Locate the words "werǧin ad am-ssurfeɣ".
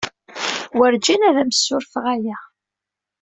0.77-2.05